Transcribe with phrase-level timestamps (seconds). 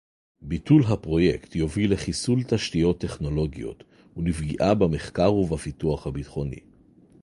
[0.41, 3.83] ביטול הפרויקט יוביל לחיסול תשתיות טכנולוגיות
[4.17, 6.59] ולפגיעה במחקר ובפיתוח הביטחוני